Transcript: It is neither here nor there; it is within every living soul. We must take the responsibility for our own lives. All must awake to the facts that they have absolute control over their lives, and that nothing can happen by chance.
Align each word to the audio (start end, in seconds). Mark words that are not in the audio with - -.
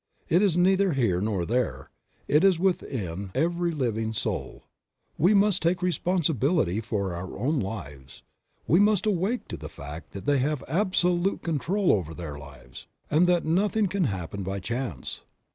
It 0.29 0.41
is 0.41 0.57
neither 0.57 0.93
here 0.93 1.21
nor 1.21 1.45
there; 1.45 1.91
it 2.27 2.43
is 2.43 2.57
within 2.57 3.29
every 3.35 3.71
living 3.71 4.13
soul. 4.13 4.63
We 5.15 5.35
must 5.35 5.61
take 5.61 5.81
the 5.81 5.85
responsibility 5.85 6.79
for 6.81 7.13
our 7.13 7.37
own 7.37 7.59
lives. 7.59 8.23
All 8.67 8.77
must 8.79 9.05
awake 9.05 9.47
to 9.49 9.57
the 9.57 9.69
facts 9.69 10.13
that 10.13 10.25
they 10.25 10.39
have 10.39 10.63
absolute 10.67 11.43
control 11.43 11.91
over 11.91 12.15
their 12.15 12.39
lives, 12.39 12.87
and 13.11 13.27
that 13.27 13.45
nothing 13.45 13.85
can 13.85 14.05
happen 14.05 14.41
by 14.41 14.59
chance. 14.59 15.21